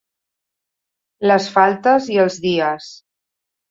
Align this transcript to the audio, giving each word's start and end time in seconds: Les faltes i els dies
Les 1.33 1.51
faltes 1.59 2.11
i 2.17 2.21
els 2.27 2.43
dies 2.51 2.93